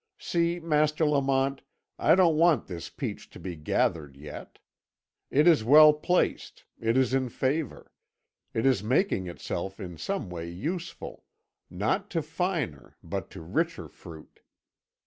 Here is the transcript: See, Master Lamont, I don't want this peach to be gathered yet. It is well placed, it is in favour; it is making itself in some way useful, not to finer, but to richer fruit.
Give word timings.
See, 0.17 0.59
Master 0.59 1.05
Lamont, 1.05 1.61
I 1.99 2.15
don't 2.15 2.35
want 2.35 2.65
this 2.65 2.89
peach 2.89 3.29
to 3.29 3.39
be 3.39 3.55
gathered 3.55 4.17
yet. 4.17 4.57
It 5.29 5.45
is 5.47 5.63
well 5.63 5.93
placed, 5.93 6.63
it 6.79 6.97
is 6.97 7.13
in 7.13 7.29
favour; 7.29 7.91
it 8.51 8.65
is 8.65 8.83
making 8.83 9.27
itself 9.27 9.79
in 9.79 9.97
some 9.97 10.27
way 10.31 10.49
useful, 10.49 11.23
not 11.69 12.09
to 12.17 12.23
finer, 12.23 12.97
but 13.03 13.29
to 13.29 13.41
richer 13.43 13.87
fruit. 13.89 14.39